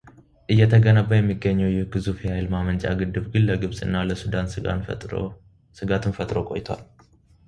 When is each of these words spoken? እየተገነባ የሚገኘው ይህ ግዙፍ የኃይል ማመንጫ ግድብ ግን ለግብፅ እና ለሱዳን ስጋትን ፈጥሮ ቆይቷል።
እየተገነባ 0.53 1.09
የሚገኘው 1.17 1.69
ይህ 1.73 1.83
ግዙፍ 1.95 2.17
የኃይል 2.25 2.47
ማመንጫ 2.53 2.83
ግድብ 3.01 3.25
ግን 3.33 3.45
ለግብፅ 3.49 3.79
እና 3.87 4.03
ለሱዳን 4.07 4.49
ስጋትን 5.79 6.15
ፈጥሮ 6.19 6.39
ቆይቷል። 6.49 6.81